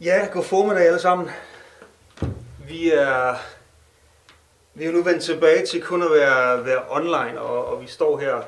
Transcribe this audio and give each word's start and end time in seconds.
Ja, 0.00 0.28
god 0.32 0.44
formiddag 0.44 0.86
alle 0.86 0.98
sammen. 0.98 1.30
Vi 2.68 2.90
er, 2.90 3.34
vi 4.74 4.84
er 4.84 4.92
nu 4.92 5.02
vendt 5.02 5.22
tilbage 5.22 5.66
til 5.66 5.82
kun 5.82 6.02
at 6.02 6.10
være, 6.10 6.64
være 6.66 6.82
online, 6.90 7.40
og, 7.40 7.66
og 7.66 7.82
vi 7.82 7.86
står 7.86 8.18
her 8.18 8.42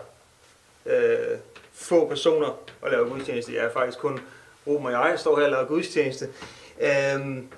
øh, 0.87 1.39
få 1.73 2.09
personer 2.09 2.59
og 2.83 2.91
laver 2.91 3.09
gudstjeneste. 3.09 3.55
Jeg 3.55 3.65
er 3.65 3.73
faktisk 3.73 3.99
kun 3.99 4.21
Ruben 4.67 4.87
og 4.87 4.93
jeg 4.93 5.19
står 5.19 5.37
her 5.37 5.45
og 5.45 5.51
laver 5.51 5.65
gudstjeneste. 5.65 6.29
Øhm, 6.81 7.49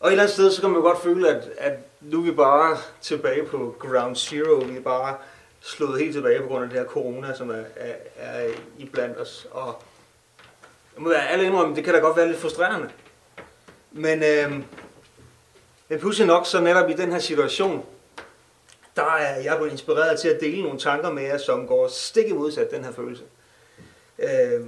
og 0.00 0.08
et 0.08 0.12
eller 0.12 0.22
andet 0.22 0.30
sted, 0.30 0.50
så 0.50 0.60
kan 0.60 0.70
man 0.70 0.82
godt 0.82 1.02
føle, 1.02 1.28
at, 1.28 1.48
at 1.58 1.72
nu 2.00 2.18
er 2.20 2.24
vi 2.24 2.30
bare 2.30 2.76
tilbage 3.00 3.44
på 3.44 3.76
ground 3.78 4.16
zero. 4.16 4.54
Vi 4.54 4.76
er 4.76 4.80
bare 4.82 5.16
slået 5.60 6.00
helt 6.00 6.12
tilbage 6.12 6.40
på 6.40 6.46
grund 6.46 6.64
af 6.64 6.70
det 6.70 6.78
her 6.78 6.86
corona, 6.86 7.34
som 7.34 7.50
er, 7.50 7.64
er, 7.76 7.94
er 8.16 8.50
i 8.78 8.84
blandt 8.84 9.20
os. 9.20 9.46
Og 9.50 9.82
jeg 10.94 11.02
må 11.02 11.08
være 11.08 11.28
alle 11.28 11.44
indrømme, 11.44 11.76
det 11.76 11.84
kan 11.84 11.94
da 11.94 12.00
godt 12.00 12.16
være 12.16 12.28
lidt 12.28 12.40
frustrerende. 12.40 12.90
Men, 13.96 14.22
øh, 14.22 14.52
men 15.88 16.00
pludselig 16.00 16.26
nok, 16.26 16.46
så 16.46 16.60
netop 16.60 16.90
i 16.90 16.92
den 16.92 17.12
her 17.12 17.18
situation, 17.18 17.86
der 18.96 19.02
er 19.02 19.40
jeg 19.40 19.56
blevet 19.56 19.72
inspireret 19.72 20.20
til 20.20 20.28
at 20.28 20.40
dele 20.40 20.62
nogle 20.62 20.78
tanker 20.78 21.12
med 21.12 21.22
jer, 21.22 21.38
som 21.38 21.66
går 21.66 21.88
stik 21.88 22.28
i 22.28 22.32
modsat 22.32 22.70
den 22.70 22.84
her 22.84 22.92
følelse. 22.92 23.24
Øh, 24.18 24.66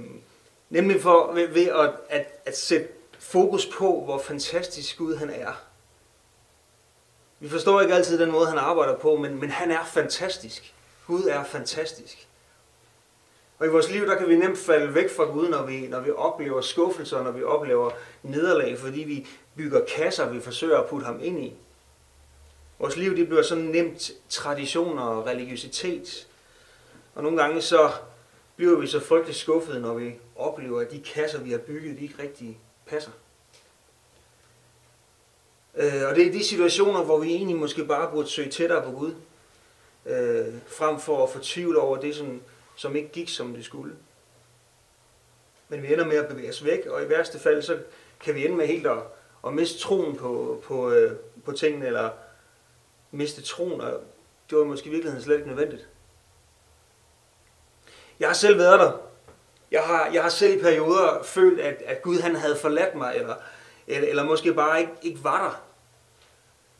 nemlig 0.69 1.01
for, 1.01 1.31
ved, 1.33 1.47
ved 1.47 1.67
at, 1.67 1.93
at, 2.09 2.25
at 2.45 2.57
sætte 2.57 2.87
fokus 3.19 3.65
på, 3.65 4.01
hvor 4.05 4.17
fantastisk 4.17 4.97
Gud 4.97 5.15
han 5.15 5.29
er. 5.29 5.61
Vi 7.39 7.49
forstår 7.49 7.81
ikke 7.81 7.93
altid 7.93 8.19
den 8.19 8.31
måde, 8.31 8.47
han 8.47 8.57
arbejder 8.57 8.97
på, 8.97 9.15
men, 9.15 9.39
men 9.39 9.49
han 9.49 9.71
er 9.71 9.85
fantastisk. 9.85 10.73
Gud 11.07 11.23
er 11.23 11.43
fantastisk. 11.43 12.27
Og 13.59 13.65
i 13.65 13.69
vores 13.69 13.91
liv, 13.91 14.05
der 14.05 14.17
kan 14.17 14.29
vi 14.29 14.35
nemt 14.35 14.57
falde 14.57 14.93
væk 14.93 15.09
fra 15.15 15.23
Gud, 15.23 15.49
når 15.49 15.65
vi, 15.65 15.87
når 15.87 15.99
vi 15.99 16.11
oplever 16.11 16.61
skuffelser, 16.61 17.23
når 17.23 17.31
vi 17.31 17.43
oplever 17.43 17.91
nederlag, 18.23 18.77
fordi 18.79 18.99
vi 18.99 19.27
bygger 19.55 19.85
kasser, 19.85 20.29
vi 20.29 20.39
forsøger 20.39 20.77
at 20.77 20.89
putte 20.89 21.05
ham 21.05 21.19
ind 21.23 21.43
i. 21.43 21.53
Vores 22.79 22.97
liv, 22.97 23.15
det 23.15 23.27
bliver 23.27 23.41
sådan 23.41 23.63
nemt 23.63 24.11
traditioner 24.29 25.03
og 25.03 25.25
religiøsitet. 25.25 26.27
Og 27.15 27.23
nogle 27.23 27.41
gange 27.41 27.61
så 27.61 27.91
bliver 28.55 28.79
vi 28.79 28.87
så 28.87 28.99
frygteligt 28.99 29.37
skuffede, 29.37 29.79
når 29.79 29.93
vi 29.93 30.15
oplever, 30.35 30.81
at 30.81 30.91
de 30.91 30.99
kasser, 30.99 31.39
vi 31.39 31.51
har 31.51 31.57
bygget, 31.57 31.97
de 31.97 32.03
ikke 32.03 32.21
rigtig 32.23 32.59
passer. 32.85 33.11
Øh, 35.75 36.07
og 36.09 36.15
det 36.15 36.27
er 36.27 36.31
de 36.31 36.43
situationer, 36.43 37.03
hvor 37.03 37.19
vi 37.19 37.27
egentlig 37.35 37.57
måske 37.57 37.85
bare 37.85 38.11
burde 38.11 38.27
søge 38.27 38.49
tættere 38.49 38.83
på 38.83 38.91
Gud, 38.91 39.13
øh, 40.05 40.53
frem 40.67 40.99
for 40.99 41.23
at 41.23 41.29
fortvivle 41.29 41.79
over 41.79 41.97
det, 41.97 42.15
som, 42.15 42.41
som 42.77 42.95
ikke 42.95 43.09
gik, 43.09 43.29
som 43.29 43.53
det 43.53 43.65
skulle. 43.65 43.95
Men 45.69 45.83
vi 45.83 45.93
ender 45.93 46.05
med 46.05 46.17
at 46.17 46.27
bevæge 46.27 46.49
os 46.49 46.65
væk, 46.65 46.85
og 46.85 47.03
i 47.03 47.09
værste 47.09 47.39
fald, 47.39 47.61
så 47.61 47.79
kan 48.19 48.35
vi 48.35 48.45
ende 48.45 48.57
med 48.57 48.67
helt 48.67 48.87
at, 48.87 48.97
at 49.47 49.53
miste 49.53 49.79
troen 49.79 50.15
på, 50.15 50.61
på, 50.65 50.91
øh, 50.91 51.15
på 51.45 51.51
tingene, 51.51 51.85
eller 51.85 52.09
miste 53.11 53.41
troen, 53.41 53.81
og 53.81 54.03
det 54.49 54.57
var 54.57 54.63
måske 54.63 54.87
i 54.87 54.91
virkeligheden 54.91 55.23
slet 55.23 55.35
ikke 55.35 55.47
nødvendigt. 55.47 55.87
Jeg 58.19 58.29
har 58.29 58.33
selv 58.33 58.57
været 58.57 58.79
der. 58.79 58.91
Jeg 59.71 59.83
har, 59.83 60.09
jeg 60.13 60.21
har 60.21 60.29
selv 60.29 60.59
i 60.59 60.61
perioder 60.61 61.23
følt, 61.23 61.59
at, 61.59 61.81
at 61.85 62.01
Gud 62.01 62.19
han 62.19 62.35
havde 62.35 62.55
forladt 62.55 62.95
mig, 62.95 63.15
eller, 63.15 63.35
eller, 63.87 64.09
eller 64.09 64.23
måske 64.23 64.53
bare 64.53 64.79
ikke, 64.79 64.93
ikke 65.01 65.23
var 65.23 65.43
der. 65.43 65.63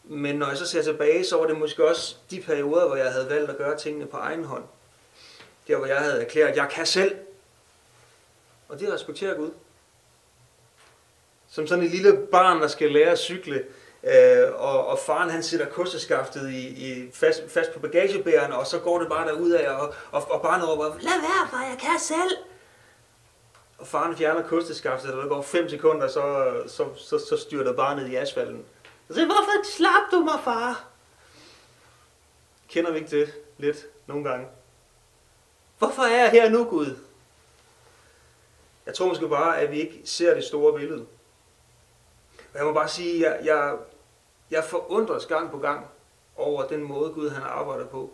Men 0.04 0.36
når 0.36 0.48
jeg 0.48 0.58
så 0.58 0.68
ser 0.68 0.82
tilbage, 0.82 1.26
så 1.26 1.38
var 1.38 1.48
det 1.48 1.60
måske 1.60 1.88
også 1.88 2.16
de 2.32 2.42
perioder, 2.42 2.88
hvor 2.88 2.96
jeg 2.96 3.12
havde 3.12 3.30
valgt 3.30 3.50
at 3.50 3.58
gøre 3.58 3.78
tingene 3.78 4.06
på 4.06 4.18
egen 4.18 4.44
hånd. 4.44 4.64
Der 5.68 5.78
hvor 5.78 5.86
jeg 5.86 5.98
havde 5.98 6.22
erklæret, 6.22 6.50
at 6.50 6.58
jeg 6.58 6.70
kan 6.72 6.86
selv. 6.86 7.16
Og 8.70 8.80
det 8.80 8.94
respekterer 8.94 9.36
Gud. 9.36 9.52
Som 11.50 11.68
sådan 11.68 11.84
et 11.84 11.92
lille 11.92 12.28
barn, 12.32 12.62
der 12.62 12.68
skal 12.68 12.92
lære 12.92 13.12
at 13.12 13.20
cykle, 13.20 13.66
øh, 14.04 14.54
og, 14.56 14.88
og 14.88 15.00
faren 15.00 15.30
han 15.30 15.44
sætter 15.44 15.66
kosteskaftet 15.66 16.50
i, 16.50 16.68
i 16.68 17.12
fast, 17.14 17.44
fast 17.50 17.74
på 17.74 17.80
bagagebæreren, 17.80 18.52
og 18.52 18.68
så 18.68 18.80
går 18.80 19.00
det 19.00 19.10
bare 19.10 19.28
derud 19.28 19.52
af, 19.52 19.70
og, 19.70 19.94
og, 20.12 20.32
og 20.32 20.42
barnet 20.42 20.70
råber, 20.70 20.84
lad 20.84 21.22
være 21.22 21.50
far, 21.52 21.64
jeg 21.64 21.78
kan 21.80 22.00
selv. 22.00 22.38
Og 23.78 23.88
faren 23.88 24.18
fjerner 24.18 24.48
kosteskaftet, 24.48 25.14
og 25.14 25.24
der 25.24 25.30
går 25.30 25.42
5 25.42 25.70
sekunder, 25.70 26.08
så, 26.08 26.54
så, 26.68 26.88
så, 26.96 27.26
så 27.30 27.38
styrter 27.38 27.74
barnet 27.74 28.08
i 28.08 28.16
asfalten. 28.16 28.66
Og 29.10 29.16
så 29.16 29.26
hvorfor 29.26 29.64
slap 29.64 30.12
du 30.12 30.20
mig, 30.20 30.40
far? 30.44 30.84
Kender 32.70 32.92
vi 32.92 32.98
ikke 32.98 33.20
det 33.20 33.34
lidt 33.58 33.86
nogle 34.08 34.30
gange? 34.30 34.48
Hvorfor 35.78 36.02
er 36.02 36.22
jeg 36.24 36.32
her 36.32 36.50
nu, 36.50 36.64
Gud? 36.64 36.96
Jeg 38.86 38.94
tror 38.96 39.08
måske 39.08 39.28
bare, 39.28 39.60
at 39.60 39.72
vi 39.72 39.80
ikke 39.80 40.02
ser 40.06 40.34
det 40.34 40.44
store 40.44 40.80
billede. 40.80 41.06
Og 42.54 42.58
jeg 42.58 42.66
må 42.66 42.74
bare 42.74 42.88
sige, 42.90 43.28
at 43.28 43.46
jeg, 43.46 43.46
jeg, 43.46 43.76
jeg 44.52 44.64
forundres 44.64 45.26
gang 45.26 45.52
på 45.52 45.58
gang 45.58 45.88
over 46.36 46.68
den 46.68 46.84
måde, 46.84 47.14
Gud 47.14 47.30
han 47.30 47.44
arbejder 47.44 47.86
på. 47.86 48.14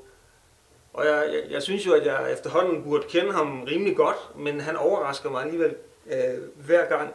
Og 0.93 1.05
jeg, 1.05 1.29
jeg, 1.33 1.51
jeg 1.51 1.63
synes 1.63 1.85
jo, 1.85 1.93
at 1.93 2.05
jeg 2.05 2.33
efterhånden 2.33 2.83
burde 2.83 3.07
kende 3.09 3.33
ham 3.33 3.63
rimelig 3.63 3.95
godt, 3.95 4.35
men 4.35 4.61
han 4.61 4.75
overrasker 4.75 5.29
mig 5.29 5.43
alligevel 5.43 5.75
øh, 6.05 6.65
hver 6.65 6.85
gang, 6.85 7.13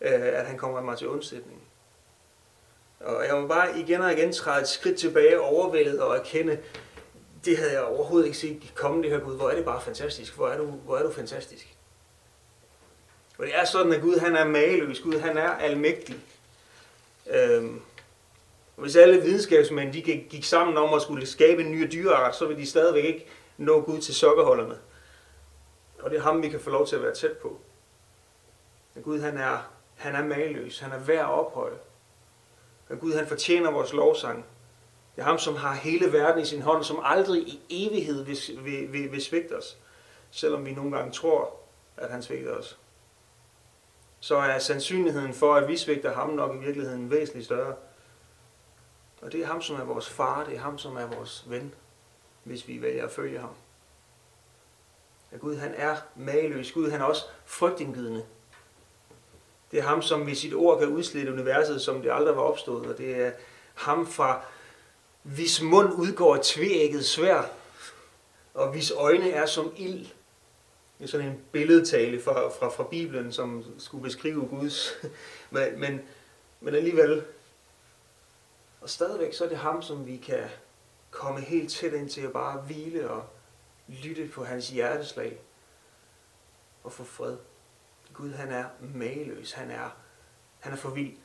øh, 0.00 0.22
at 0.22 0.46
han 0.46 0.58
kommer 0.58 0.80
mig 0.80 0.98
til 0.98 1.08
undsætning. 1.08 1.62
Og 3.00 3.26
jeg 3.26 3.40
må 3.40 3.46
bare 3.46 3.78
igen 3.78 4.00
og 4.00 4.12
igen 4.12 4.32
træde 4.32 4.62
et 4.62 4.68
skridt 4.68 4.98
tilbage, 4.98 5.40
overvældet 5.40 6.00
og 6.00 6.16
erkende, 6.16 6.58
det 7.44 7.58
havde 7.58 7.72
jeg 7.72 7.82
overhovedet 7.82 8.26
ikke 8.26 8.38
set 8.38 8.72
komme 8.74 9.02
det 9.02 9.10
her 9.10 9.18
Gud. 9.18 9.36
Hvor 9.36 9.50
er 9.50 9.54
det 9.54 9.64
bare 9.64 9.80
fantastisk. 9.80 10.36
Hvor 10.36 10.48
er 10.48 10.58
du, 10.58 10.64
hvor 10.64 10.96
er 10.96 11.02
du 11.02 11.12
fantastisk. 11.12 11.76
Og 13.38 13.46
det 13.46 13.56
er 13.56 13.64
sådan, 13.64 13.92
at 13.92 14.00
Gud 14.00 14.18
han 14.18 14.36
er 14.36 14.44
mageløs. 14.44 15.00
Gud 15.00 15.18
han 15.18 15.38
er 15.38 15.48
almægtig. 15.48 16.16
Øhm, 17.30 17.80
og 18.76 18.82
hvis 18.82 18.96
alle 18.96 19.22
videnskabsmænd 19.22 19.92
de 19.92 20.02
gik, 20.02 20.28
gik 20.30 20.44
sammen 20.44 20.76
om 20.76 20.94
at 20.94 21.02
skulle 21.02 21.26
skabe 21.26 21.62
en 21.62 21.72
ny 21.72 21.88
dyreart, 21.92 22.36
så 22.36 22.46
ville 22.46 22.62
de 22.62 22.66
stadigvæk 22.66 23.04
ikke 23.04 23.26
nå 23.56 23.80
Gud 23.80 24.00
til 24.00 24.14
sokkerholderne. 24.14 24.78
Og 25.98 26.10
det 26.10 26.18
er 26.18 26.22
ham, 26.22 26.42
vi 26.42 26.48
kan 26.48 26.60
få 26.60 26.70
lov 26.70 26.86
til 26.86 26.96
at 26.96 27.02
være 27.02 27.14
tæt 27.14 27.32
på. 27.32 27.60
Men 28.94 29.04
Gud 29.04 29.20
han 29.20 29.38
er, 29.38 29.70
han 29.96 30.14
er 30.14 30.24
mageløs. 30.24 30.78
Han 30.78 30.92
er 30.92 30.98
værd 30.98 31.18
at 31.18 31.30
ophøje. 31.30 31.78
Og 32.88 32.98
Gud 33.00 33.12
han 33.12 33.26
fortjener 33.26 33.70
vores 33.70 33.92
lovsang. 33.92 34.44
Det 35.16 35.22
er 35.22 35.26
ham, 35.26 35.38
som 35.38 35.56
har 35.56 35.74
hele 35.74 36.12
verden 36.12 36.42
i 36.42 36.46
sin 36.46 36.62
hånd, 36.62 36.84
som 36.84 37.00
aldrig 37.02 37.42
i 37.42 37.60
evighed 37.70 38.24
vil, 38.24 38.38
vil, 38.64 38.92
vil, 38.92 39.12
vil 39.12 39.22
svigte 39.22 39.56
os. 39.56 39.78
Selvom 40.30 40.66
vi 40.66 40.74
nogle 40.74 40.96
gange 40.96 41.12
tror, 41.12 41.56
at 41.96 42.10
han 42.10 42.22
svigter 42.22 42.52
os. 42.52 42.78
Så 44.20 44.36
er 44.36 44.58
sandsynligheden 44.58 45.34
for, 45.34 45.54
at 45.54 45.68
vi 45.68 45.76
svigter 45.76 46.14
ham 46.14 46.30
nok 46.30 46.54
i 46.54 46.58
virkeligheden 46.58 47.10
væsentligt 47.10 47.44
større. 47.44 47.74
Og 49.22 49.32
det 49.32 49.40
er 49.40 49.46
ham, 49.46 49.62
som 49.62 49.76
er 49.76 49.84
vores 49.84 50.08
far, 50.08 50.44
det 50.44 50.54
er 50.54 50.60
ham, 50.60 50.78
som 50.78 50.96
er 50.96 51.06
vores 51.06 51.44
ven, 51.46 51.74
hvis 52.44 52.68
vi 52.68 52.82
vælger 52.82 53.04
at 53.04 53.10
følge 53.10 53.38
ham. 53.38 53.54
At 55.32 55.40
Gud 55.40 55.56
han 55.56 55.74
er 55.76 55.96
mageløs. 56.16 56.72
Gud 56.72 56.90
han 56.90 57.00
er 57.00 57.04
også 57.04 57.24
frygtindgydende. 57.44 58.26
Det 59.70 59.78
er 59.78 59.82
ham, 59.82 60.02
som 60.02 60.26
ved 60.26 60.34
sit 60.34 60.54
ord 60.54 60.78
kan 60.78 60.88
udslette 60.88 61.32
universet, 61.32 61.82
som 61.82 62.02
det 62.02 62.12
aldrig 62.12 62.36
var 62.36 62.42
opstået. 62.42 62.86
Og 62.86 62.98
det 62.98 63.16
er 63.26 63.32
ham 63.74 64.06
fra 64.06 64.44
hvis 65.22 65.62
mund 65.62 65.92
udgår 65.92 66.34
et 66.34 66.42
tvægget 66.42 67.04
svær, 67.04 67.50
og 68.54 68.70
hvis 68.72 68.90
øjne 68.90 69.30
er 69.30 69.46
som 69.46 69.72
ild. 69.76 70.06
Det 70.98 71.04
er 71.04 71.10
sådan 71.10 71.26
en 71.26 71.44
billedtale 71.52 72.22
fra, 72.22 72.48
fra, 72.48 72.68
fra 72.68 72.84
Bibelen, 72.84 73.32
som 73.32 73.64
skulle 73.78 74.02
beskrive 74.02 74.46
Guds. 74.46 74.92
Men, 75.50 75.80
men, 75.80 76.00
men 76.60 76.74
alligevel, 76.74 77.24
og 78.80 78.90
stadigvæk 78.90 79.34
så 79.34 79.44
er 79.44 79.48
det 79.48 79.58
ham, 79.58 79.82
som 79.82 80.06
vi 80.06 80.16
kan 80.16 80.48
komme 81.10 81.40
helt 81.40 81.72
tæt 81.72 81.92
ind 81.92 82.08
til 82.08 82.20
at 82.20 82.32
bare 82.32 82.60
hvile 82.60 83.10
og 83.10 83.24
lytte 83.88 84.28
på 84.28 84.44
hans 84.44 84.68
hjerteslag 84.68 85.40
og 86.84 86.92
få 86.92 87.04
fred. 87.04 87.36
Gud 88.12 88.30
han 88.30 88.52
er 88.52 88.64
mageløs, 88.80 89.52
han 89.52 89.70
er, 89.70 89.96
han 90.60 90.72
er 90.72 90.76
for 90.76 90.90
vild. 90.90 91.16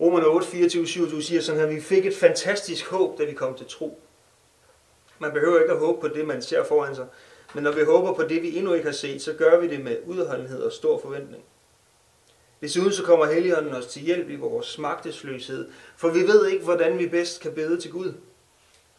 Romerne 0.00 0.26
8, 0.26 0.46
24, 0.46 0.86
27 0.86 1.22
siger 1.22 1.40
sådan 1.40 1.60
her, 1.60 1.66
vi 1.66 1.80
fik 1.80 2.06
et 2.06 2.16
fantastisk 2.16 2.86
håb, 2.86 3.18
da 3.18 3.24
vi 3.24 3.32
kom 3.32 3.54
til 3.54 3.66
tro. 3.66 4.00
Man 5.18 5.32
behøver 5.32 5.60
ikke 5.60 5.72
at 5.72 5.78
håbe 5.78 6.00
på 6.00 6.08
det, 6.08 6.26
man 6.26 6.42
ser 6.42 6.64
foran 6.64 6.94
sig. 6.94 7.06
Men 7.54 7.64
når 7.64 7.72
vi 7.72 7.84
håber 7.84 8.14
på 8.14 8.22
det, 8.22 8.42
vi 8.42 8.56
endnu 8.56 8.72
ikke 8.72 8.86
har 8.86 8.92
set, 8.92 9.22
så 9.22 9.32
gør 9.32 9.60
vi 9.60 9.68
det 9.68 9.80
med 9.80 9.96
udholdenhed 10.06 10.62
og 10.62 10.72
stor 10.72 11.00
forventning. 11.00 11.44
Desuden 12.60 12.92
så 12.92 13.04
kommer 13.04 13.26
Helligånden 13.26 13.74
os 13.74 13.86
til 13.86 14.02
hjælp 14.02 14.30
i 14.30 14.36
vores 14.36 14.78
magtesløshed, 14.78 15.70
for 15.96 16.08
vi 16.10 16.20
ved 16.20 16.46
ikke, 16.46 16.64
hvordan 16.64 16.98
vi 16.98 17.08
bedst 17.08 17.40
kan 17.40 17.54
bede 17.54 17.80
til 17.80 17.90
Gud. 17.90 18.14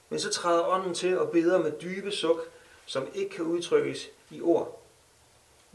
Men 0.09 0.19
så 0.19 0.30
træder 0.30 0.68
ånden 0.68 0.94
til 0.94 1.19
og 1.19 1.31
beder 1.31 1.59
med 1.59 1.71
dybe 1.81 2.12
suk, 2.12 2.39
som 2.86 3.07
ikke 3.13 3.36
kan 3.36 3.45
udtrykkes 3.45 4.09
i 4.31 4.42
ord. 4.42 4.83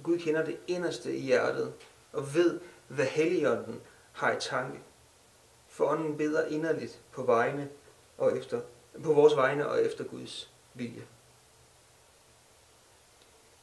Gud 0.03 0.19
kender 0.19 0.45
det 0.45 0.57
inderste 0.67 1.17
i 1.17 1.21
hjertet 1.21 1.73
og 2.13 2.35
ved, 2.35 2.61
hvad 2.89 3.07
Helligånden 3.07 3.81
har 4.13 4.33
i 4.33 4.41
tanke 4.41 4.79
for 5.77 5.85
ånden 5.85 6.17
beder 6.17 6.47
inderligt 6.47 7.01
på 7.13 7.23
vegne 7.23 7.69
og 8.19 8.39
efter, 8.39 8.61
på 9.05 9.13
vores 9.13 9.37
vegne 9.37 9.69
og 9.69 9.83
efter 9.83 10.05
Guds 10.05 10.51
vilje. 10.75 11.07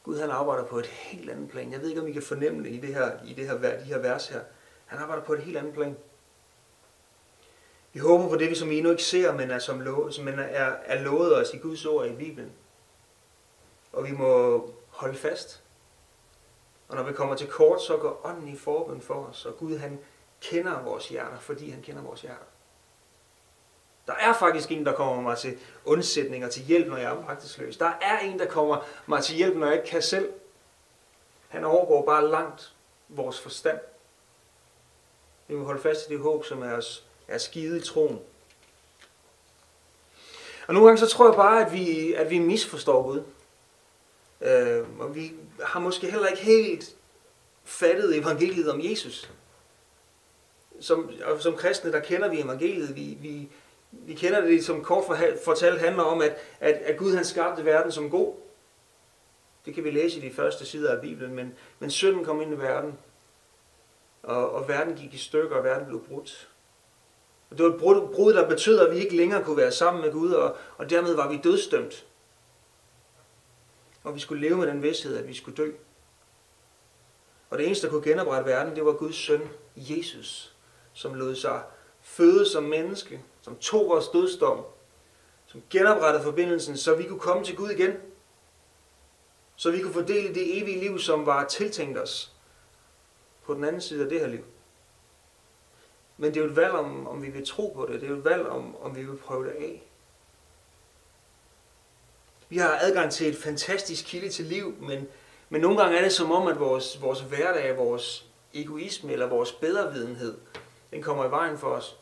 Gud 0.02 0.18
han 0.18 0.30
arbejder 0.30 0.64
på 0.64 0.78
et 0.78 0.86
helt 0.86 1.30
andet 1.30 1.50
plan. 1.50 1.72
Jeg 1.72 1.80
ved 1.80 1.88
ikke, 1.88 2.00
om 2.00 2.08
I 2.08 2.12
kan 2.12 2.22
fornemme 2.22 2.64
det 2.64 2.70
i, 2.70 2.80
det 2.80 2.94
her, 2.94 3.24
i 3.24 3.34
det 3.34 3.46
her, 3.46 3.78
de 3.78 3.84
her 3.84 3.98
vers 3.98 4.28
her. 4.28 4.40
Han 4.86 4.98
arbejder 4.98 5.22
på 5.22 5.32
et 5.32 5.40
helt 5.40 5.56
andet 5.56 5.74
plan. 5.74 5.96
Vi 7.92 8.00
håber 8.00 8.28
på 8.28 8.36
det, 8.36 8.50
vi 8.50 8.54
som 8.54 8.68
vi 8.68 8.76
endnu 8.76 8.90
ikke 8.90 9.02
ser, 9.02 9.32
men 9.32 9.50
er, 9.50 9.58
som 9.58 9.80
lo- 9.80 10.10
som 10.10 10.28
er, 10.28 10.32
er 10.84 11.02
lovet 11.02 11.36
os 11.36 11.54
i 11.54 11.58
Guds 11.58 11.86
ord 11.86 12.06
i 12.06 12.14
Bibelen. 12.14 12.52
Og 13.92 14.04
vi 14.04 14.12
må 14.12 14.62
holde 14.88 15.14
fast. 15.14 15.62
Og 16.88 16.96
når 16.96 17.02
vi 17.02 17.12
kommer 17.12 17.34
til 17.34 17.48
kort, 17.48 17.82
så 17.82 17.96
går 17.96 18.20
ånden 18.24 18.48
i 18.48 18.56
forbund 18.56 19.00
for 19.00 19.14
os, 19.14 19.46
og 19.46 19.56
Gud 19.56 19.76
han 19.76 19.98
kender 20.50 20.82
vores 20.82 21.08
hjerter, 21.08 21.38
fordi 21.38 21.70
han 21.70 21.82
kender 21.82 22.02
vores 22.02 22.20
hjerter. 22.20 22.44
Der 24.06 24.14
er 24.14 24.32
faktisk 24.32 24.70
en, 24.70 24.86
der 24.86 24.92
kommer 24.92 25.22
mig 25.22 25.38
til 25.38 25.58
undsætning 25.84 26.44
og 26.44 26.50
til 26.50 26.62
hjælp, 26.62 26.88
når 26.88 26.96
jeg 26.96 27.12
er 27.14 27.20
magtesløs. 27.26 27.76
Der 27.76 27.92
er 28.00 28.18
en, 28.18 28.38
der 28.38 28.46
kommer 28.46 28.86
mig 29.06 29.22
til 29.22 29.36
hjælp, 29.36 29.56
når 29.56 29.66
jeg 29.66 29.76
ikke 29.76 29.88
kan 29.88 30.02
selv. 30.02 30.32
Han 31.48 31.64
overgår 31.64 32.06
bare 32.06 32.30
langt 32.30 32.72
vores 33.08 33.40
forstand. 33.40 33.78
Vi 35.48 35.54
må 35.54 35.64
holde 35.64 35.80
fast 35.80 36.10
i 36.10 36.12
det 36.12 36.20
håb, 36.20 36.44
som 36.44 36.62
er 36.62 36.72
os 36.72 37.04
er 37.28 37.38
skide 37.38 37.78
i 37.78 37.80
troen. 37.80 38.20
Og 40.66 40.74
nogle 40.74 40.88
gange 40.88 40.98
så 40.98 41.06
tror 41.06 41.28
jeg 41.28 41.36
bare, 41.36 41.66
at 41.66 41.72
vi, 41.72 42.12
at 42.12 42.30
vi 42.30 42.38
misforstår 42.38 43.02
Gud. 43.02 43.22
Øh, 44.40 45.00
og 45.00 45.14
vi 45.14 45.32
har 45.62 45.80
måske 45.80 46.10
heller 46.10 46.26
ikke 46.26 46.42
helt 46.42 46.96
fattet 47.64 48.18
evangeliet 48.18 48.70
om 48.70 48.80
Jesus. 48.82 49.30
Som, 50.84 51.10
og 51.24 51.40
som 51.40 51.56
kristne, 51.56 51.92
der 51.92 52.00
kender 52.00 52.28
vi 52.28 52.40
evangeliet. 52.40 52.96
Vi, 52.96 53.18
vi, 53.20 53.48
vi 53.90 54.14
kender 54.14 54.40
det, 54.40 54.64
som 54.64 54.84
kort 54.84 55.04
fortalt 55.44 55.80
handler 55.80 56.02
om, 56.02 56.22
at, 56.22 56.36
at, 56.60 56.74
at 56.74 56.96
Gud 56.96 57.14
han 57.14 57.24
skabte 57.24 57.64
verden 57.64 57.92
som 57.92 58.10
god. 58.10 58.34
Det 59.66 59.74
kan 59.74 59.84
vi 59.84 59.90
læse 59.90 60.18
i 60.18 60.28
de 60.28 60.34
første 60.34 60.66
sider 60.66 60.94
af 60.94 61.00
Bibelen, 61.00 61.34
men, 61.34 61.54
men 61.78 61.90
synden 61.90 62.24
kom 62.24 62.40
ind 62.40 62.54
i 62.54 62.58
verden, 62.58 62.98
og, 64.22 64.50
og 64.50 64.68
verden 64.68 64.94
gik 64.94 65.14
i 65.14 65.18
stykker, 65.18 65.56
og 65.56 65.64
verden 65.64 65.86
blev 65.86 66.04
brudt. 66.04 66.48
Og 67.50 67.58
det 67.58 67.66
var 67.66 67.72
et 67.72 67.80
brud, 67.80 68.14
brud, 68.14 68.34
der 68.34 68.48
betød, 68.48 68.80
at 68.80 68.94
vi 68.94 68.98
ikke 68.98 69.16
længere 69.16 69.44
kunne 69.44 69.56
være 69.56 69.72
sammen 69.72 70.02
med 70.02 70.12
Gud, 70.12 70.32
og, 70.32 70.56
og 70.76 70.90
dermed 70.90 71.14
var 71.14 71.28
vi 71.28 71.40
dødstømt. 71.44 72.06
Og 74.02 74.14
vi 74.14 74.20
skulle 74.20 74.48
leve 74.48 74.56
med 74.56 74.66
den 74.66 74.82
vidsthed, 74.82 75.16
at 75.16 75.28
vi 75.28 75.34
skulle 75.34 75.56
dø. 75.56 75.70
Og 77.50 77.58
det 77.58 77.66
eneste, 77.66 77.86
der 77.86 77.92
kunne 77.92 78.04
genoprette 78.04 78.50
verden, 78.50 78.76
det 78.76 78.84
var 78.84 78.92
Guds 78.92 79.16
søn, 79.16 79.48
Jesus, 79.76 80.53
som 80.94 81.14
lod 81.14 81.34
sig 81.34 81.62
føde 82.00 82.48
som 82.48 82.62
menneske, 82.62 83.22
som 83.42 83.56
tog 83.56 83.88
vores 83.88 84.08
dødsdom, 84.08 84.64
som 85.46 85.62
genoprettede 85.70 86.24
forbindelsen, 86.24 86.76
så 86.76 86.94
vi 86.94 87.04
kunne 87.04 87.20
komme 87.20 87.44
til 87.44 87.56
Gud 87.56 87.70
igen. 87.70 87.92
Så 89.56 89.70
vi 89.70 89.82
kunne 89.82 89.92
fordele 89.92 90.34
det 90.34 90.62
evige 90.62 90.80
liv, 90.80 90.98
som 90.98 91.26
var 91.26 91.44
tiltænkt 91.44 91.98
os 91.98 92.32
på 93.44 93.54
den 93.54 93.64
anden 93.64 93.80
side 93.80 94.02
af 94.02 94.08
det 94.08 94.20
her 94.20 94.26
liv. 94.26 94.44
Men 96.16 96.34
det 96.34 96.36
er 96.40 96.44
jo 96.44 96.50
et 96.50 96.56
valg, 96.56 96.72
om, 96.72 97.06
om 97.06 97.22
vi 97.22 97.30
vil 97.30 97.46
tro 97.46 97.72
på 97.76 97.86
det. 97.86 98.00
Det 98.00 98.06
er 98.06 98.10
jo 98.10 98.18
et 98.18 98.24
valg, 98.24 98.46
om, 98.46 98.76
om 98.82 98.96
vi 98.96 99.04
vil 99.04 99.16
prøve 99.16 99.44
det 99.44 99.50
af. 99.50 99.82
Vi 102.48 102.58
har 102.58 102.78
adgang 102.80 103.12
til 103.12 103.28
et 103.28 103.36
fantastisk 103.36 104.04
kilde 104.06 104.28
til 104.28 104.44
liv, 104.44 104.74
men, 104.80 105.08
men 105.48 105.60
nogle 105.60 105.82
gange 105.82 105.98
er 105.98 106.02
det 106.02 106.12
som 106.12 106.32
om, 106.32 106.46
at 106.46 106.60
vores, 106.60 107.02
vores 107.02 107.20
hverdag, 107.20 107.76
vores 107.76 108.26
egoisme 108.54 109.12
eller 109.12 109.26
vores 109.26 109.52
bedrevidenhed, 109.52 110.38
den 110.90 111.02
kommer 111.02 111.24
i 111.24 111.30
vejen 111.30 111.58
for 111.58 111.68
os. 111.68 111.98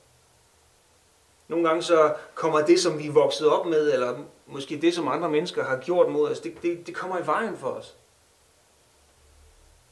Nogle 1.49 1.69
gange 1.69 1.83
så 1.83 2.15
kommer 2.35 2.67
det, 2.67 2.81
som 2.81 2.99
vi 2.99 3.07
er 3.07 3.13
vokset 3.13 3.49
op 3.49 3.67
med, 3.67 3.93
eller 3.93 4.19
måske 4.47 4.81
det, 4.81 4.95
som 4.95 5.09
andre 5.09 5.31
mennesker 5.31 5.65
har 5.65 5.81
gjort 5.81 6.13
mod 6.13 6.31
os, 6.31 6.41
det, 6.41 6.63
det, 6.63 6.87
det 6.87 6.95
kommer 6.95 7.19
i 7.19 7.27
vejen 7.27 7.57
for 7.57 7.69
os. 7.69 7.97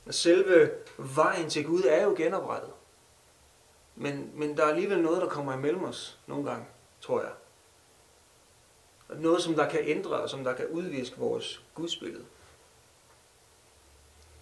Og 0.07 0.15
selve 0.15 0.71
vejen 0.99 1.51
til 1.51 1.67
Gud 1.67 1.83
er 1.89 2.05
jo 2.05 2.15
genoprettet. 2.17 2.71
Men, 3.97 4.31
men 4.35 4.57
der 4.57 4.65
er 4.65 4.69
alligevel 4.69 5.03
noget, 5.03 5.23
der 5.23 5.29
kommer 5.29 5.55
imellem 5.55 5.85
os 5.85 6.19
nogle 6.27 6.51
gange, 6.51 6.67
tror 7.01 7.21
jeg. 7.21 7.33
Noget, 9.09 9.43
som 9.43 9.55
der 9.55 9.69
kan 9.69 9.81
ændre, 9.83 10.11
og 10.11 10.31
som 10.31 10.45
der 10.45 10.55
kan 10.55 10.67
udviske 10.67 11.19
vores 11.19 11.63
gudsbillede. 11.75 12.25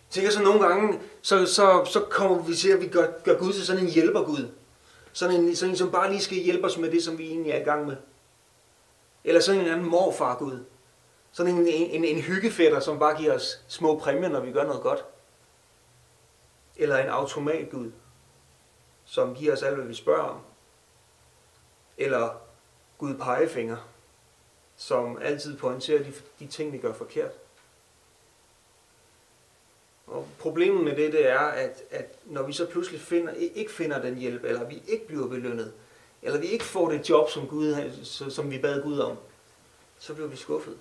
Jeg 0.08 0.12
tænker 0.12 0.30
så 0.30 0.42
nogle 0.42 0.66
gange, 0.66 1.00
så, 1.22 1.46
så, 1.46 1.84
så 1.84 2.00
kommer 2.10 2.42
vi 2.42 2.54
til, 2.54 2.68
at 2.68 2.80
vi 2.80 2.88
gør, 2.88 3.06
gør 3.24 3.38
Gud 3.38 3.52
til 3.52 3.66
sådan 3.66 3.82
en 3.82 3.90
hjælpergud. 3.90 4.48
Sådan 5.12 5.40
en, 5.40 5.56
sådan 5.56 5.72
en, 5.72 5.76
som 5.76 5.90
bare 5.90 6.10
lige 6.10 6.22
skal 6.22 6.38
hjælpe 6.38 6.66
os 6.66 6.78
med 6.78 6.90
det, 6.90 7.04
som 7.04 7.18
vi 7.18 7.26
egentlig 7.26 7.52
er 7.52 7.60
i 7.60 7.64
gang 7.64 7.86
med. 7.86 7.96
Eller 9.24 9.40
sådan 9.40 9.60
en 9.60 9.66
anden 9.66 9.90
morfar 9.90 10.38
Gud. 10.38 10.64
Sådan 11.32 11.54
en, 11.54 11.68
en, 11.68 12.04
en 12.04 12.22
hyggefætter, 12.22 12.80
som 12.80 12.98
bare 12.98 13.16
giver 13.16 13.34
os 13.34 13.64
små 13.68 13.98
præmier, 13.98 14.28
når 14.28 14.40
vi 14.40 14.52
gør 14.52 14.64
noget 14.64 14.82
godt. 14.82 15.04
Eller 16.76 16.98
en 16.98 17.08
automat 17.08 17.70
Gud, 17.70 17.92
som 19.04 19.34
giver 19.34 19.52
os 19.52 19.62
alt, 19.62 19.76
hvad 19.76 19.86
vi 19.86 19.94
spørger 19.94 20.22
om. 20.22 20.40
Eller 21.98 22.40
Gud 22.98 23.14
pegefinger, 23.14 23.76
som 24.76 25.18
altid 25.22 25.56
pointerer 25.56 26.02
de, 26.02 26.12
de 26.38 26.46
ting, 26.46 26.72
vi 26.72 26.78
gør 26.78 26.92
forkert. 26.92 27.32
Og 30.10 30.28
problemet 30.38 30.84
med 30.84 30.96
det, 30.96 31.12
det 31.12 31.28
er, 31.28 31.38
at, 31.38 31.82
at 31.90 32.14
når 32.24 32.42
vi 32.42 32.52
så 32.52 32.66
pludselig 32.66 33.00
finder, 33.00 33.32
ikke 33.32 33.72
finder 33.72 34.02
den 34.02 34.14
hjælp, 34.14 34.44
eller 34.44 34.64
vi 34.64 34.82
ikke 34.88 35.06
bliver 35.06 35.28
belønnet, 35.28 35.72
eller 36.22 36.40
vi 36.40 36.46
ikke 36.46 36.64
får 36.64 36.90
det 36.90 37.10
job, 37.10 37.30
som, 37.30 37.46
Gud, 37.46 37.90
som 38.04 38.50
vi 38.50 38.58
bad 38.58 38.82
Gud 38.82 38.98
om, 38.98 39.16
så 39.98 40.14
bliver 40.14 40.28
vi 40.28 40.36
skuffet. 40.36 40.78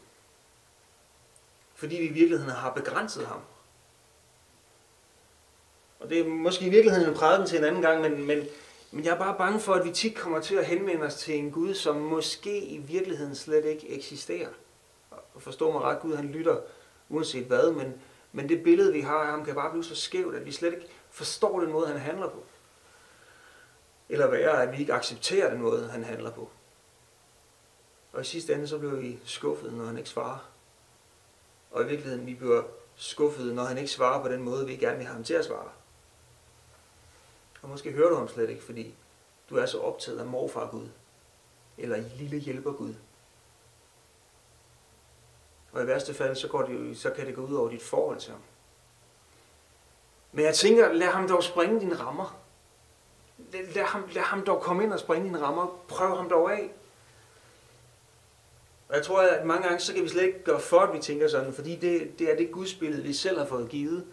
Fordi 1.76 1.96
vi 1.96 2.06
i 2.06 2.12
virkeligheden 2.12 2.54
har 2.54 2.74
begrænset 2.74 3.26
ham. 3.26 3.40
Og 6.00 6.10
det 6.10 6.20
er 6.20 6.28
måske 6.28 6.66
i 6.66 6.70
virkeligheden 6.70 7.10
en 7.10 7.16
prædiken 7.16 7.48
til 7.48 7.58
en 7.58 7.64
anden 7.64 7.82
gang, 7.82 8.02
men, 8.02 8.28
men, 8.28 8.48
men 8.92 9.06
jeg 9.06 9.14
er 9.14 9.18
bare 9.18 9.38
bange 9.38 9.60
for, 9.60 9.74
at 9.74 9.86
vi 9.86 9.92
tit 9.92 10.16
kommer 10.16 10.42
til 10.42 10.56
at 10.56 10.66
henvende 10.66 11.06
os 11.06 11.16
til 11.16 11.36
en 11.36 11.52
Gud, 11.52 11.74
som 11.74 11.96
måske 11.96 12.60
i 12.60 12.78
virkeligheden 12.78 13.36
slet 13.36 13.66
ikke 13.66 13.90
eksisterer. 13.90 14.50
Og 15.12 15.42
forstå 15.42 15.72
mig 15.72 15.82
ret, 15.82 16.00
Gud 16.00 16.16
han 16.16 16.26
lytter 16.26 16.58
uanset 17.10 17.46
hvad, 17.46 17.72
men, 17.72 17.94
men 18.38 18.50
det 18.50 18.64
billede, 18.64 18.94
vi 18.94 19.02
har 19.02 19.18
af 19.18 19.28
ham, 19.28 19.46
kan 19.46 19.56
bare 19.56 19.72
blive 19.72 19.84
så 19.84 19.96
skævt, 19.96 20.36
at 20.36 20.46
vi 20.46 20.52
slet 20.52 20.74
ikke 20.74 20.88
forstår 21.10 21.60
den 21.60 21.72
måde, 21.72 21.88
han 21.88 22.00
handler 22.00 22.30
på. 22.30 22.44
Eller 24.10 24.28
værre, 24.28 24.64
at 24.64 24.72
vi 24.72 24.78
ikke 24.78 24.94
accepterer 24.94 25.50
den 25.50 25.62
måde, 25.62 25.90
han 25.90 26.04
handler 26.04 26.32
på. 26.32 26.50
Og 28.14 28.22
i 28.22 28.24
sidste 28.24 28.54
ende, 28.54 28.68
så 28.68 28.78
bliver 28.78 28.96
vi 28.96 29.20
skuffet, 29.26 29.74
når 29.74 29.86
han 29.86 29.98
ikke 29.98 30.10
svarer. 30.10 30.50
Og 31.72 31.84
i 31.84 31.88
virkeligheden, 31.88 32.26
vi 32.26 32.34
bliver 32.34 32.64
skuffet, 32.96 33.56
når 33.56 33.64
han 33.64 33.78
ikke 33.78 33.92
svarer 33.92 34.22
på 34.22 34.30
den 34.30 34.44
måde, 34.44 34.66
vi 34.66 34.76
gerne 34.76 34.98
vil 34.98 35.06
have 35.06 35.16
ham 35.16 35.24
til 35.24 35.34
at 35.34 35.46
svare. 35.46 35.70
Og 37.62 37.70
måske 37.70 37.92
hører 37.92 38.10
du 38.10 38.16
ham 38.16 38.28
slet 38.28 38.50
ikke, 38.50 38.64
fordi 38.64 38.96
du 39.50 39.56
er 39.56 39.66
så 39.66 39.80
optaget 39.80 40.20
af 40.20 40.26
morfar 40.26 40.68
Gud, 40.68 40.88
eller 41.78 42.04
lille 42.18 42.38
hjælper 42.38 42.72
Gud. 42.72 42.94
Og 45.78 45.84
i 45.84 45.88
værste 45.88 46.14
fald, 46.14 46.36
så, 46.36 46.48
går 46.48 46.62
det, 46.62 46.98
så 46.98 47.10
kan 47.10 47.26
det 47.26 47.36
gå 47.36 47.42
ud 47.42 47.56
over 47.56 47.70
dit 47.70 47.82
forhold 47.82 48.20
til 48.20 48.32
ham. 48.32 48.42
Men 50.32 50.46
jeg 50.46 50.56
tænker, 50.56 50.94
lad 50.94 51.08
ham 51.08 51.28
dog 51.28 51.44
springe 51.44 51.80
dine 51.80 51.96
rammer. 51.96 52.40
Lad 53.52 53.84
ham, 53.84 54.04
lad 54.12 54.24
ham 54.24 54.46
dog 54.46 54.62
komme 54.62 54.84
ind 54.84 54.94
og 54.94 55.00
springe 55.00 55.28
dine 55.28 55.42
rammer. 55.42 55.80
Prøv 55.88 56.16
ham 56.16 56.30
dog 56.30 56.52
af. 56.52 56.72
Og 58.90 58.96
jeg 58.96 59.04
tror, 59.04 59.22
at 59.22 59.46
mange 59.46 59.68
gange, 59.68 59.80
så 59.80 59.94
kan 59.94 60.04
vi 60.04 60.10
slet 60.10 60.24
ikke 60.24 60.44
gøre 60.44 60.60
for, 60.60 60.80
at 60.80 60.94
vi 60.94 61.00
tænker 61.00 61.28
sådan, 61.28 61.54
fordi 61.54 61.76
det, 61.76 62.20
det 62.20 62.32
er 62.32 62.36
det 62.36 62.52
gudsbillede, 62.52 63.04
vi 63.04 63.14
selv 63.14 63.40
har 63.40 63.46
fået 63.46 63.70
givet. 63.70 64.06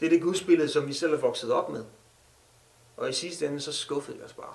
Det 0.00 0.06
er 0.06 0.10
det 0.10 0.22
gudsbillede, 0.22 0.68
som 0.68 0.88
vi 0.88 0.92
selv 0.92 1.10
har 1.10 1.20
vokset 1.20 1.52
op 1.52 1.68
med. 1.68 1.84
Og 2.96 3.10
i 3.10 3.12
sidste 3.12 3.46
ende, 3.46 3.60
så 3.60 3.72
skuffede 3.72 4.16
vi 4.16 4.24
os 4.24 4.32
bare. 4.32 4.54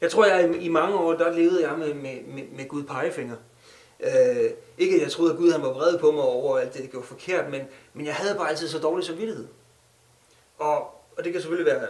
Jeg 0.00 0.10
tror, 0.10 0.26
jeg 0.26 0.62
i 0.62 0.68
mange 0.68 0.96
år, 0.96 1.12
der 1.12 1.32
levede 1.32 1.68
jeg 1.68 1.78
med, 1.78 1.94
med, 1.94 2.22
med, 2.22 2.48
med 2.48 2.68
Gud 2.68 2.84
pegefinger. 2.84 3.36
Øh, 4.00 4.50
ikke 4.78 4.96
at 4.96 5.02
jeg 5.02 5.10
troede, 5.10 5.32
at 5.32 5.38
Gud 5.38 5.52
han 5.52 5.62
var 5.62 5.72
vred 5.72 5.98
på 5.98 6.10
mig 6.10 6.24
over 6.24 6.58
alt 6.58 6.74
det, 6.74 6.80
jeg 6.80 6.88
gjorde 6.88 7.06
forkert, 7.06 7.50
men, 7.50 7.62
men 7.94 8.06
jeg 8.06 8.14
havde 8.14 8.34
bare 8.34 8.48
altid 8.48 8.68
så 8.68 8.78
dårlig 8.78 9.06
samvittighed. 9.06 9.46
Og, 10.58 10.78
og 11.16 11.24
det 11.24 11.32
kan 11.32 11.40
selvfølgelig 11.40 11.72
være 11.72 11.88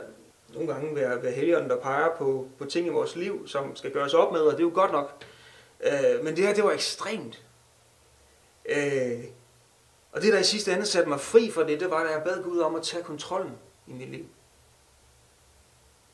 nogle 0.54 0.72
gange 0.72 0.96
være, 0.96 1.22
være 1.22 1.32
helgeren, 1.32 1.70
der 1.70 1.76
peger 1.76 2.08
på, 2.18 2.48
på 2.58 2.64
ting 2.64 2.86
i 2.86 2.90
vores 2.90 3.16
liv, 3.16 3.48
som 3.48 3.76
skal 3.76 3.92
gøres 3.92 4.14
op 4.14 4.32
med, 4.32 4.40
og 4.40 4.52
det 4.52 4.58
er 4.58 4.64
jo 4.64 4.70
godt 4.74 4.92
nok. 4.92 5.24
Øh, 5.80 6.24
men 6.24 6.36
det 6.36 6.46
her, 6.46 6.54
det 6.54 6.64
var 6.64 6.72
ekstremt. 6.72 7.42
Øh, 8.68 9.24
og 10.12 10.22
det, 10.22 10.32
der 10.32 10.38
i 10.38 10.44
sidste 10.44 10.72
ende 10.72 10.86
satte 10.86 11.08
mig 11.08 11.20
fri 11.20 11.50
fra 11.50 11.66
det, 11.66 11.80
det 11.80 11.90
var, 11.90 12.04
da 12.04 12.10
jeg 12.10 12.22
bad 12.24 12.42
Gud 12.42 12.58
om 12.58 12.74
at 12.74 12.82
tage 12.82 13.02
kontrollen 13.02 13.52
i 13.86 13.92
mit 13.92 14.10
liv. 14.10 14.24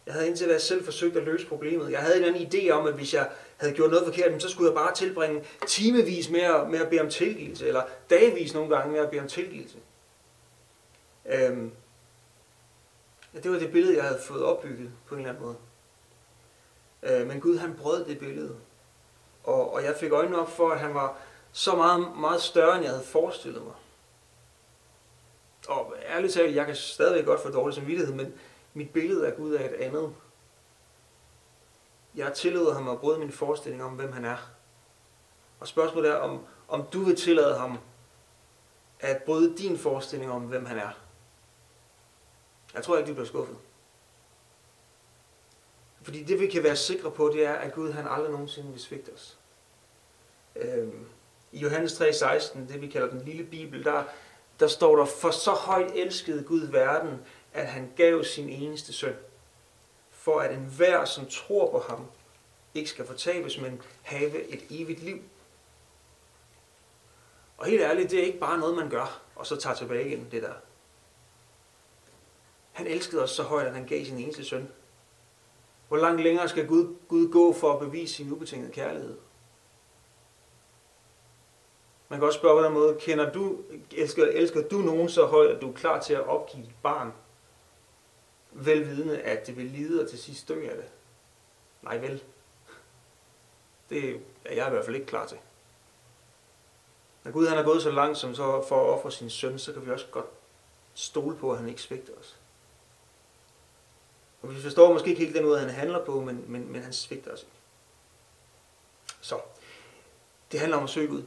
Jeg 0.07 0.15
havde 0.15 0.29
indtil 0.29 0.49
da 0.49 0.59
selv 0.59 0.85
forsøgt 0.85 1.17
at 1.17 1.23
løse 1.23 1.47
problemet. 1.47 1.93
Jeg 1.93 2.01
havde 2.01 2.19
en 2.19 2.25
anden 2.25 2.47
idé 2.47 2.71
om, 2.71 2.87
at 2.87 2.95
hvis 2.95 3.15
jeg 3.15 3.31
havde 3.63 3.75
gjort 3.75 3.91
noget 3.91 4.05
forkert, 4.05 4.43
så 4.43 4.49
skulle 4.49 4.71
jeg 4.71 4.77
bare 4.77 4.95
tilbringe 4.95 5.45
timevis 5.67 6.31
med 6.31 6.41
at, 6.41 6.71
med 6.71 6.81
at 6.81 6.91
bede 6.91 7.01
om 7.01 7.11
tilgivelse, 7.11 7.69
eller 7.69 7.83
dagvis 8.11 8.55
nogle 8.55 8.77
gange 8.77 8.93
med 8.93 9.01
at 9.01 9.11
bede 9.11 9.21
om 9.21 9.29
tilgivelse. 9.29 9.79
Øhm, 11.27 11.73
ja, 13.35 13.39
det 13.39 13.51
var 13.51 13.59
det 13.59 13.73
billede, 13.73 13.97
jeg 13.97 14.05
havde 14.05 14.21
fået 14.21 14.45
opbygget 14.45 14.91
på 15.07 15.15
en 15.15 15.21
eller 15.21 15.31
anden 15.31 15.45
måde. 15.45 15.57
Øh, 17.03 17.27
men 17.27 17.41
Gud 17.41 17.59
han 17.59 17.75
brød 17.75 18.05
det 18.05 18.19
billede. 18.19 18.57
Og, 19.45 19.73
og 19.73 19.85
jeg 19.85 19.97
fik 19.97 20.13
øjnene 20.13 20.41
op 20.41 20.51
for, 20.51 20.71
at 20.71 20.81
han 20.81 20.95
var, 20.95 21.19
så 21.53 21.77
meget, 21.77 22.17
meget 22.17 22.43
større, 22.43 22.75
end 22.75 22.85
jeg 22.85 22.93
havde 22.93 23.05
forestillet 23.05 23.63
mig. 23.63 23.75
Og 25.69 25.95
ærligt 26.09 26.33
talt, 26.33 26.57
jeg 26.57 26.67
kan 26.67 26.77
stadigvæk 26.77 27.25
godt 27.25 27.41
få 27.41 27.51
dårlig 27.51 27.75
samvittighed, 27.75 28.15
men 28.15 28.35
mit 28.75 28.91
billede 28.91 29.27
af 29.27 29.37
Gud 29.37 29.55
er 29.55 29.65
et 29.65 29.75
andet. 29.75 30.15
Jeg 32.15 32.33
tillader 32.35 32.75
ham 32.75 32.89
at 32.89 33.01
bryde 33.01 33.19
min 33.19 33.33
forestilling 33.33 33.85
om, 33.85 33.93
hvem 33.93 34.13
han 34.13 34.25
er. 34.25 34.37
Og 35.61 35.69
spørgsmålet 35.69 36.11
er, 36.11 36.17
om, 36.17 36.47
om 36.69 36.85
du 36.93 37.01
vil 37.01 37.17
tillade 37.17 37.59
ham 37.59 37.79
at 39.01 39.23
bryde 39.23 39.57
din 39.57 39.79
forestilling 39.79 40.33
om, 40.33 40.43
hvem 40.43 40.67
han 40.67 40.79
er. 40.79 40.91
Jeg 42.75 42.85
tror 42.85 42.99
ikke, 42.99 43.09
du 43.09 43.15
bliver 43.15 43.27
skuffet. 43.27 43.57
Fordi 46.03 46.23
det 46.23 46.41
vi 46.41 46.47
kan 46.47 46.63
være 46.63 46.77
sikre 46.77 47.11
på, 47.11 47.29
det 47.29 47.47
er, 47.47 47.53
at 47.53 47.73
Gud 47.73 47.93
han 47.93 48.07
aldrig 48.09 48.31
nogensinde 48.31 48.71
vil 48.71 48.81
svigte 48.81 49.11
os. 49.13 49.39
Øhm, 50.57 51.07
I 51.53 51.59
Johannes 51.59 52.01
3,16, 52.01 52.59
det 52.59 52.81
vi 52.81 52.87
kalder 52.87 53.09
den 53.09 53.21
lille 53.21 53.45
bibel, 53.45 53.85
der, 53.85 54.05
der 54.61 54.67
står 54.67 54.97
der, 54.97 55.05
for 55.05 55.31
så 55.31 55.51
højt 55.51 55.93
elskede 55.95 56.45
Gud 56.45 56.61
verden, 56.61 57.21
at 57.53 57.67
han 57.67 57.93
gav 57.97 58.25
sin 58.25 58.49
eneste 58.49 58.93
søn, 58.93 59.17
for 60.23 60.41
at 60.41 60.55
enhver, 60.55 61.05
som 61.05 61.27
tror 61.27 61.71
på 61.71 61.79
ham, 61.89 62.07
ikke 62.75 62.91
skal 62.91 63.07
fortabes, 63.07 63.61
men 63.61 63.83
have 64.03 64.43
et 64.43 64.65
evigt 64.71 65.03
liv. 65.03 65.23
Og 67.59 67.67
helt 67.67 67.83
ærligt, 67.83 68.11
det 68.11 68.19
er 68.19 68.25
ikke 68.25 68.39
bare 68.39 68.59
noget, 68.59 68.77
man 68.77 68.91
gør, 68.91 69.21
og 69.37 69.47
så 69.47 69.57
tager 69.57 69.77
tilbage 69.77 70.07
igen, 70.07 70.29
det 70.31 70.43
der. 70.43 70.53
Han 72.73 72.87
elskede 72.87 73.23
os 73.23 73.31
så 73.31 73.43
højt, 73.43 73.67
at 73.67 73.75
han 73.75 73.87
gav 73.87 74.05
sin 74.05 74.19
eneste 74.19 74.45
søn. 74.45 74.69
Hvor 75.89 75.97
langt 75.97 76.23
længere 76.23 76.49
skal 76.49 76.67
Gud, 76.67 76.97
Gud 77.09 77.33
gå 77.33 77.53
for 77.53 77.73
at 77.73 77.79
bevise 77.79 78.15
sin 78.15 78.33
ubetingede 78.33 78.73
kærlighed? 78.73 79.19
Man 82.09 82.19
kan 82.19 82.27
også 82.27 82.39
spørge 82.39 82.61
på 82.61 82.65
den 82.65 82.73
måde, 82.73 82.97
kender 83.01 83.33
du, 83.33 83.59
elsker, 83.93 84.25
elsker 84.27 84.69
du 84.69 84.79
nogen 84.79 85.09
så 85.09 85.27
højt, 85.27 85.51
at 85.51 85.61
du 85.63 85.69
er 85.69 85.75
klar 85.75 86.01
til 86.01 86.15
at 86.15 86.27
opgive 86.27 86.65
dit 86.65 86.75
barn? 86.83 87.13
Velvidende, 88.53 89.23
at 89.23 89.47
det 89.47 89.57
vil 89.57 89.67
lide 89.67 90.03
og 90.03 90.11
til 90.11 90.19
sidst 90.19 90.49
dø 90.49 90.69
af 90.69 90.77
det. 90.77 90.85
Nej 91.83 91.99
vel. 91.99 92.23
Det 93.91 94.21
er 94.45 94.55
jeg 94.55 94.67
i 94.67 94.71
hvert 94.71 94.85
fald 94.85 94.97
ikke 94.97 95.07
klar 95.07 95.27
til. 95.27 95.39
Når 97.25 97.33
Gud 97.33 97.47
han 97.47 97.59
er 97.59 97.63
gået 97.63 97.83
så 97.83 97.91
langt 97.91 98.19
som 98.19 98.35
så 98.35 98.65
for 98.69 98.85
at 98.85 98.99
ofre 98.99 99.13
sin 99.13 99.31
søn, 99.31 99.59
så 99.59 99.73
kan 99.73 99.87
vi 99.87 99.91
også 99.91 100.07
godt 100.11 100.27
stole 100.95 101.37
på, 101.37 101.53
at 101.53 101.59
han 101.59 101.69
ikke 101.69 101.83
svigter 101.83 102.13
os. 102.21 102.39
Og 104.43 104.55
vi 104.55 104.61
forstår 104.61 104.93
måske 104.93 105.11
ikke 105.11 105.23
helt 105.23 105.35
den 105.35 105.45
måde, 105.45 105.61
han 105.61 105.71
handler 105.71 106.05
på, 106.05 106.21
men, 106.21 106.45
men, 106.49 106.73
men 106.73 106.83
han 106.83 106.93
svigter 106.93 107.33
os 107.33 107.41
ikke. 107.41 107.53
Så, 109.21 109.41
det 110.53 110.61
handler 110.61 110.79
om 110.79 110.85
at 110.85 110.91
søge 110.91 111.09
Gud. 111.09 111.23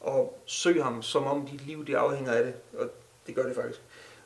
Og 0.00 0.38
søg 0.46 0.82
ham, 0.84 1.02
som 1.02 1.26
om 1.26 1.46
dit 1.46 1.60
liv 1.60 1.86
det 1.86 1.94
afhænger 1.94 2.32
af 2.32 2.44
det. 2.44 2.54
Og 2.78 2.90
det 3.26 3.34
gør 3.34 3.46
det 3.46 3.54
faktisk. 3.54 3.82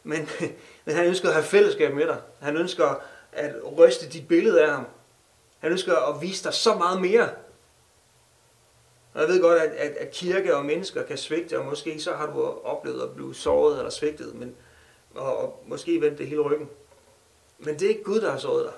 Men, 0.06 0.28
men 0.84 0.94
han 0.94 1.06
ønsker 1.06 1.28
at 1.28 1.34
have 1.34 1.44
fællesskab 1.44 1.94
med 1.94 2.06
dig. 2.06 2.20
Han 2.40 2.56
ønsker 2.56 2.94
at 3.32 3.78
ryste 3.78 4.08
dit 4.08 4.28
billede 4.28 4.64
af 4.64 4.70
ham. 4.70 4.86
Han 5.58 5.72
ønsker 5.72 5.96
at 5.96 6.22
vise 6.22 6.44
dig 6.44 6.54
så 6.54 6.74
meget 6.74 7.00
mere. 7.00 7.30
Og 9.14 9.20
jeg 9.20 9.28
ved 9.28 9.40
godt, 9.40 9.58
at, 9.58 9.70
at, 9.70 9.96
at 9.96 10.10
kirke 10.10 10.56
og 10.56 10.64
mennesker 10.64 11.02
kan 11.02 11.18
svigte, 11.18 11.58
og 11.58 11.64
måske 11.64 12.00
så 12.00 12.12
har 12.12 12.26
du 12.32 12.42
oplevet 12.64 13.02
at 13.02 13.14
blive 13.14 13.34
såret 13.34 13.78
eller 13.78 13.90
svigtet, 13.90 14.34
men, 14.34 14.56
og, 15.14 15.38
og 15.38 15.62
måske 15.66 16.00
vendt 16.00 16.18
det 16.18 16.26
hele 16.26 16.40
ryggen. 16.40 16.68
Men 17.58 17.78
det 17.78 17.82
er 17.82 17.88
ikke 17.88 18.04
Gud, 18.04 18.20
der 18.20 18.30
har 18.30 18.38
såret 18.38 18.64
dig. 18.64 18.72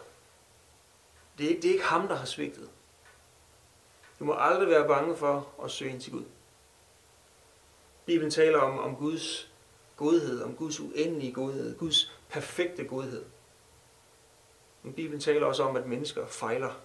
Det 1.39 1.45
er, 1.45 1.49
ikke, 1.49 1.63
det 1.63 1.69
er 1.69 1.73
ikke 1.73 1.85
ham, 1.85 2.09
der 2.09 2.15
har 2.15 2.27
svigtet. 2.27 2.69
Du 4.19 4.25
må 4.25 4.35
aldrig 4.39 4.69
være 4.69 4.89
bange 4.89 5.17
for 5.17 5.49
at 5.65 5.71
søge 5.71 5.91
ind 5.91 6.01
til 6.01 6.13
Gud. 6.13 6.25
Bibelen 8.07 8.31
taler 8.31 8.59
om, 8.59 8.79
om 8.79 8.97
Guds 8.97 9.48
godhed, 9.99 10.43
om 10.43 10.55
Guds 10.55 10.81
uendelige 10.81 11.33
godhed, 11.33 11.79
Guds 11.79 12.13
perfekte 12.29 12.85
godhed. 12.85 13.25
Men 14.83 14.93
Bibelen 14.93 15.21
taler 15.21 15.47
også 15.47 15.63
om, 15.63 15.77
at 15.77 15.87
mennesker 15.87 16.27
fejler. 16.27 16.81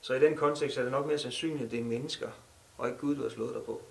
Så 0.00 0.14
i 0.14 0.20
den 0.20 0.36
kontekst 0.36 0.78
er 0.78 0.82
det 0.82 0.92
nok 0.92 1.06
mere 1.06 1.18
sandsynligt, 1.18 1.64
at 1.64 1.70
det 1.70 1.80
er 1.80 1.84
mennesker, 1.84 2.28
og 2.78 2.88
ikke 2.88 3.00
Gud, 3.00 3.16
du 3.16 3.22
har 3.22 3.28
slået 3.28 3.54
dig 3.54 3.62
på. 3.62 3.82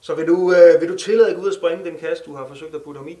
Så 0.00 0.14
vil 0.14 0.26
du, 0.26 0.52
øh, 0.52 0.80
vil 0.80 0.88
du 0.88 0.98
tillade 0.98 1.34
Gud 1.34 1.48
at 1.48 1.54
springe 1.54 1.84
den 1.84 1.98
kast, 1.98 2.26
du 2.26 2.34
har 2.34 2.46
forsøgt 2.46 2.74
at 2.74 2.82
putte 2.82 2.98
ham 2.98 3.08
i? 3.08 3.18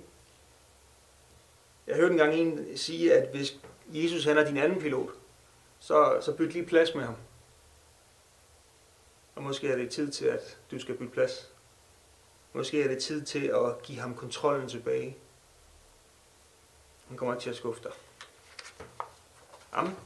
Jeg 1.86 1.96
hørte 1.96 2.12
engang 2.12 2.34
en 2.34 2.76
sige, 2.76 3.14
at 3.14 3.28
hvis 3.30 3.58
Jesus 3.88 4.24
han 4.24 4.38
er 4.38 4.44
din 4.44 4.56
anden 4.56 4.80
pilot, 4.80 5.10
så, 5.78 6.18
så 6.20 6.32
byt 6.32 6.52
lige 6.52 6.66
plads 6.66 6.94
med 6.94 7.04
ham. 7.04 7.16
Og 9.34 9.42
måske 9.42 9.68
er 9.68 9.76
det 9.76 9.90
tid 9.90 10.12
til, 10.12 10.26
at 10.26 10.58
du 10.70 10.78
skal 10.78 10.94
bytte 10.94 11.12
plads. 11.12 11.50
Måske 12.52 12.82
er 12.82 12.88
det 12.88 13.02
tid 13.02 13.24
til 13.24 13.46
at 13.46 13.82
give 13.82 13.98
ham 13.98 14.14
kontrollen 14.14 14.68
tilbage. 14.68 15.16
Han 17.08 17.16
kommer 17.16 17.34
ikke 17.34 17.42
til 17.42 17.50
at 17.50 17.56
skuffe 17.56 17.82
dig. 17.82 17.92
Amen. 19.72 19.96